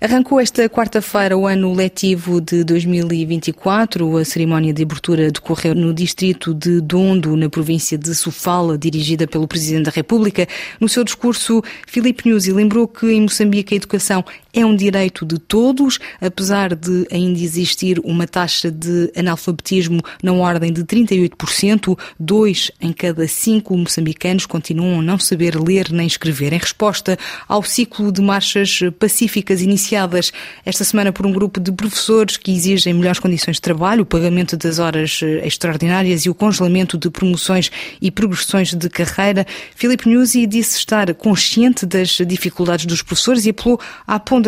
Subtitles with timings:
[0.00, 4.16] Arrancou esta quarta-feira o ano letivo de 2024.
[4.16, 9.48] A cerimónia de abertura decorreu no distrito de Dondo, na província de Sofala, dirigida pelo
[9.48, 10.46] Presidente da República.
[10.78, 14.24] No seu discurso, Filipe Nyusi lembrou que em Moçambique a educação
[14.58, 20.72] é um direito de todos, apesar de ainda existir uma taxa de analfabetismo na ordem
[20.72, 26.52] de 38%, dois em cada cinco moçambicanos continuam a não saber ler nem escrever.
[26.52, 27.16] Em resposta
[27.46, 30.32] ao ciclo de marchas pacíficas iniciadas
[30.64, 34.56] esta semana por um grupo de professores que exigem melhores condições de trabalho, o pagamento
[34.56, 37.70] das horas eh, extraordinárias e o congelamento de promoções
[38.02, 39.46] e progressões de carreira.
[39.76, 44.47] Filipe Nuzzi disse estar consciente das dificuldades dos professores e apelou à ponderação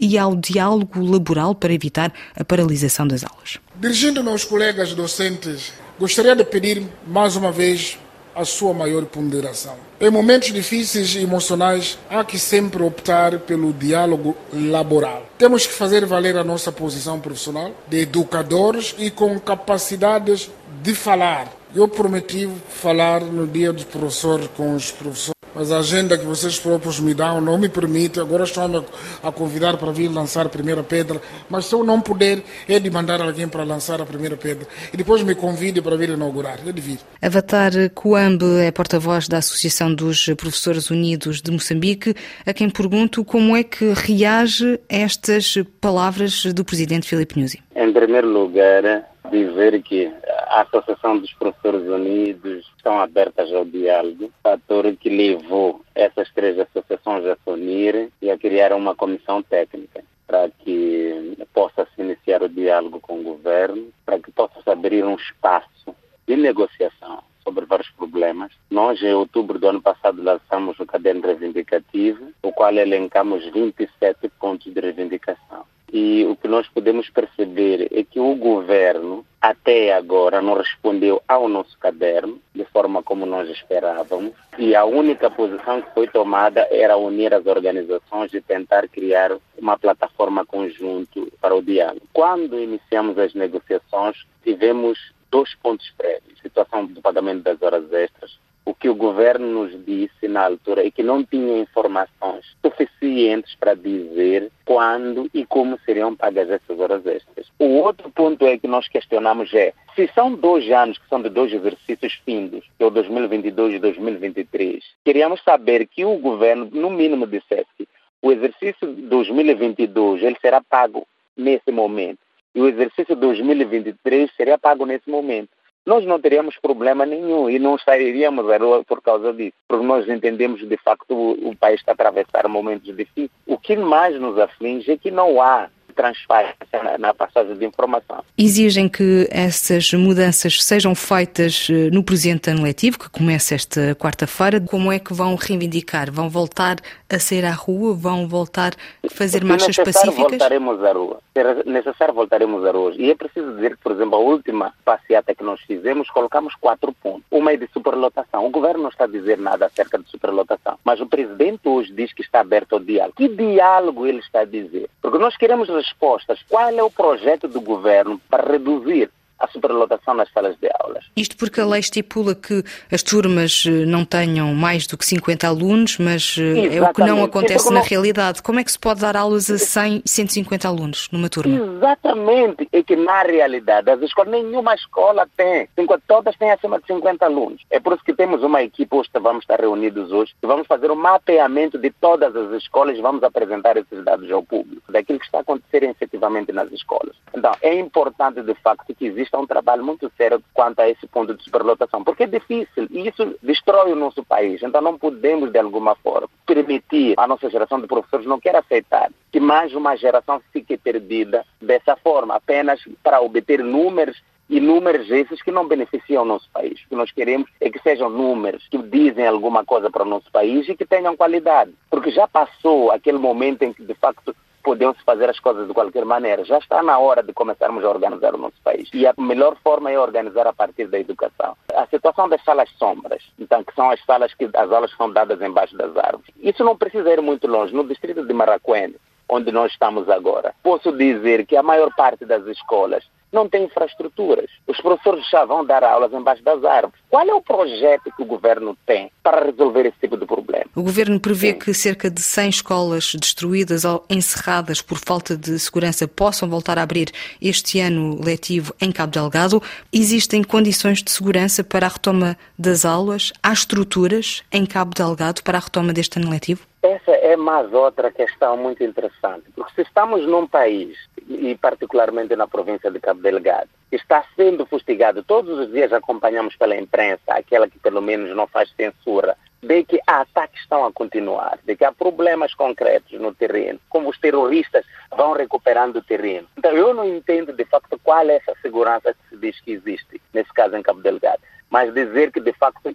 [0.00, 3.58] e ao diálogo laboral para evitar a paralisação das aulas.
[3.76, 7.98] Dirigindo-me aos colegas docentes, gostaria de pedir mais uma vez
[8.34, 9.74] a sua maior ponderação.
[10.00, 15.26] Em momentos difíceis e emocionais, há que sempre optar pelo diálogo laboral.
[15.36, 20.50] Temos que fazer valer a nossa posição profissional de educadores e com capacidades
[20.82, 21.52] de falar.
[21.74, 26.56] Eu prometi falar no dia do professor com os professores mas a agenda que vocês
[26.56, 28.20] próprios me dão não me permite.
[28.20, 28.84] Agora estão
[29.24, 32.88] a convidar para vir lançar a primeira pedra, mas se eu não puder, é de
[32.88, 36.60] mandar alguém para lançar a primeira pedra e depois me convide para vir inaugurar.
[36.64, 36.98] É de vir.
[37.20, 42.14] Avatar Coambe é porta-voz da Associação dos Professores Unidos de Moçambique,
[42.46, 47.60] a quem pergunto como é que reage a estas palavras do presidente Filipe Nyusi.
[47.74, 48.84] Em primeiro lugar,
[49.28, 50.08] dizer que
[50.48, 57.24] a Associação dos Professores Unidos estão abertas ao diálogo, fator que levou essas três associações
[57.26, 62.48] a se unirem e a criar uma comissão técnica para que possa se iniciar o
[62.48, 65.94] diálogo com o governo, para que possa se abrir um espaço
[66.26, 68.52] de negociação sobre vários problemas.
[68.70, 74.72] Nós, em outubro do ano passado, lançamos o caderno reivindicativo, o qual elencamos 27 pontos
[74.72, 75.64] de reivindicação.
[75.92, 81.48] E o que nós podemos perceber é que o governo, até agora, não respondeu ao
[81.48, 84.32] nosso caderno de forma como nós esperávamos.
[84.58, 89.78] E a única posição que foi tomada era unir as organizações e tentar criar uma
[89.78, 92.06] plataforma conjunto para o diálogo.
[92.12, 94.98] Quando iniciamos as negociações, tivemos
[95.30, 98.38] dois pontos prévios: situação do pagamento das horas extras
[98.68, 103.72] o que o governo nos disse na altura é que não tinha informações suficientes para
[103.72, 107.50] dizer quando e como seriam pagas essas horas extras.
[107.58, 111.30] O outro ponto é que nós questionamos é se são dois anos que são de
[111.30, 116.90] dois exercícios findos, que é o 2022 e 2023, queríamos saber que o governo, no
[116.90, 117.88] mínimo, dissesse que
[118.20, 122.18] o exercício 2022 ele será pago nesse momento
[122.54, 125.48] e o exercício 2023 seria pago nesse momento
[125.88, 130.06] nós não teríamos problema nenhum e não sairíamos à rua por causa disso, porque nós
[130.08, 133.30] entendemos de facto o, o país está a atravessar momentos difíceis.
[133.46, 138.22] O que mais nos aflige é que não há transparência na, passagem de informação.
[138.38, 144.60] Exigem que essas mudanças sejam feitas eh, no presente ano letivo, que começa esta quarta-feira.
[144.60, 146.12] Como é que vão reivindicar?
[146.12, 146.76] Vão voltar
[147.10, 147.94] a sair à rua?
[147.94, 150.38] Vão voltar a fazer marchas pacíficas?
[150.38, 151.20] voltaremos à rua.
[151.34, 152.92] Se necessário, voltaremos à rua.
[152.96, 156.92] E é preciso dizer que, por exemplo, a última passeata que nós fizemos, colocamos quatro
[156.92, 157.24] pontos.
[157.28, 158.46] Uma é de superlotação.
[158.46, 162.12] O governo não está a dizer nada acerca de superlotação, mas o presidente hoje diz
[162.12, 163.16] que está aberto ao diálogo.
[163.16, 164.88] Que diálogo ele está a dizer?
[165.02, 166.40] Porque nós queremos respostas.
[166.48, 171.04] Qual é o projeto do governo para reduzir a superlotação nas salas de aulas.
[171.16, 175.46] Isto porque a lei estipula que as turmas eh, não tenham mais do que 50
[175.46, 176.74] alunos, mas Exatamente.
[176.74, 178.42] Eh, é o que não acontece na realidade.
[178.42, 181.54] Como é que se pode dar aulas a 100, 150 alunos numa turma?
[181.54, 182.68] Exatamente.
[182.72, 185.68] É que na realidade as escolas, nenhuma escola tem,
[186.06, 187.62] todas têm acima de 50 alunos.
[187.70, 190.90] É por isso que temos uma equipe, hoje vamos estar reunidos hoje, que vamos fazer
[190.90, 195.24] um mapeamento de todas as escolas e vamos apresentar esses dados ao público, daquilo que
[195.24, 197.16] está a acontecer efetivamente nas escolas.
[197.34, 201.06] Então, é importante de facto que exista é um trabalho muito sério quanto a esse
[201.06, 204.62] ponto de superlotação, porque é difícil e isso destrói o nosso país.
[204.62, 209.10] Então não podemos, de alguma forma, permitir a nossa geração de professores não quer aceitar
[209.30, 215.42] que mais uma geração fique perdida dessa forma, apenas para obter números e números esses
[215.42, 216.80] que não beneficiam o nosso país.
[216.84, 220.30] O que nós queremos é que sejam números que dizem alguma coisa para o nosso
[220.32, 221.74] país e que tenham qualidade.
[221.90, 224.34] Porque já passou aquele momento em que, de facto,
[224.68, 226.44] podemos fazer as coisas de qualquer maneira.
[226.44, 228.86] Já está na hora de começarmos a organizar o nosso país.
[228.92, 231.56] E a melhor forma é organizar a partir da educação.
[231.74, 235.40] A situação das salas sombras, então, que são as salas que as aulas são dadas
[235.40, 236.26] embaixo das árvores.
[236.42, 237.74] Isso não precisa ir muito longe.
[237.74, 242.46] No distrito de Maracuene, onde nós estamos agora, posso dizer que a maior parte das
[242.46, 243.02] escolas
[243.32, 244.50] não tem infraestruturas.
[244.66, 246.98] Os professores já vão dar aulas embaixo das árvores.
[247.10, 250.64] Qual é o projeto que o governo tem para resolver esse tipo de problema?
[250.74, 251.58] O governo prevê Sim.
[251.58, 256.82] que cerca de 100 escolas destruídas ou encerradas por falta de segurança possam voltar a
[256.82, 257.10] abrir
[257.40, 259.62] este ano letivo em Cabo Delgado.
[259.92, 263.32] Existem condições de segurança para a retoma das aulas?
[263.42, 266.66] Há estruturas em Cabo Delgado para a retoma deste ano letivo?
[266.82, 270.96] Essa é mais outra questão muito interessante, porque se estamos num país,
[271.28, 276.76] e particularmente na província de Cabo Delgado, está sendo fustigado, todos os dias acompanhamos pela
[276.76, 281.76] imprensa, aquela que pelo menos não faz censura, de que ataques estão a continuar, de
[281.76, 284.84] que há problemas concretos no terreno, como os terroristas
[285.14, 286.48] vão recuperando o terreno.
[286.56, 290.20] Então eu não entendo de facto qual é essa segurança que se diz que existe,
[290.32, 291.42] nesse caso em Cabo Delgado.
[291.68, 292.94] Mas dizer que de facto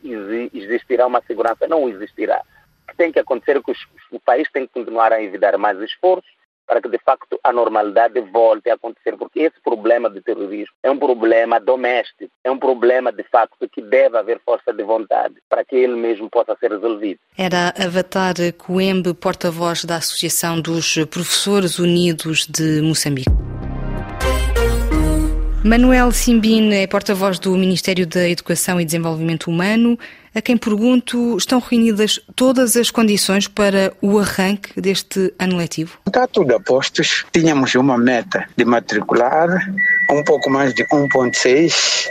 [0.54, 2.42] existirá uma segurança, não existirá
[2.94, 3.74] que tem que acontecer é que
[4.12, 6.32] o país tem que continuar a envidar mais esforços
[6.68, 10.90] para que de facto a normalidade volte a acontecer, porque esse problema do terrorismo é
[10.90, 15.64] um problema doméstico, é um problema de facto que deve haver força de vontade para
[15.64, 17.20] que ele mesmo possa ser resolvido.
[17.38, 23.53] Era Avatar Coembe, porta-voz da Associação dos Professores Unidos de Moçambique.
[25.64, 29.98] Manuel Simbin é porta-voz do Ministério da Educação e Desenvolvimento Humano
[30.36, 36.00] a quem pergunto, estão reunidas todas as condições para o arranque deste ano letivo?
[36.08, 37.24] Está tudo a postos.
[37.32, 39.48] Tínhamos uma meta de matricular
[40.10, 42.10] um pouco mais de 1,6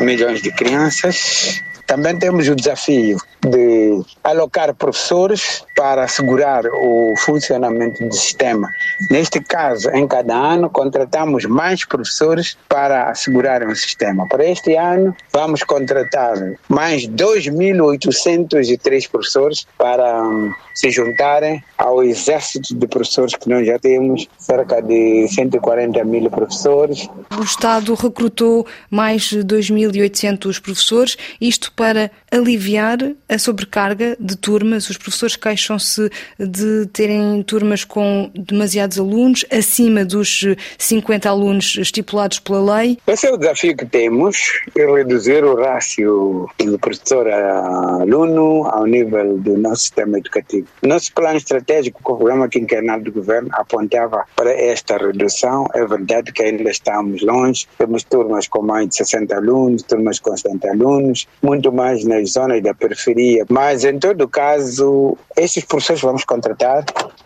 [0.00, 1.62] milhões de crianças.
[1.90, 8.68] Também temos o desafio de alocar professores para assegurar o funcionamento do sistema.
[9.10, 14.28] Neste caso, em cada ano, contratamos mais professores para assegurar o sistema.
[14.28, 16.36] Para este ano, vamos contratar
[16.68, 24.28] mais 2.803 professores para um, se juntarem ao exército de professores que nós já temos,
[24.38, 27.08] cerca de 140 mil professores.
[27.36, 34.90] O Estado recrutou mais de 2.800 professores, isto para aliviar a sobrecarga de turmas.
[34.90, 40.44] Os professores queixam-se de terem turmas com demasiados alunos, acima dos
[40.76, 42.98] 50 alunos estipulados pela lei.
[43.06, 44.36] Esse é o desafio que temos,
[44.76, 50.66] é reduzir o rácio do professor-aluno ao nível do nosso sistema educativo.
[50.82, 55.66] Nosso plano estratégico, com o programa quinquenal do governo, apontava para esta redução.
[55.74, 60.36] É verdade que ainda estamos longe, temos turmas com mais de 60 alunos, turmas com
[60.36, 63.44] 70 alunos, muito mais nas zonas da periferia.
[63.48, 66.84] Mas, em todo caso, esses professores vamos contratar